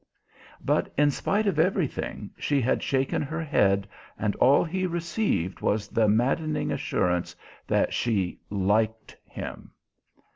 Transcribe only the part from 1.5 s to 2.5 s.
everything,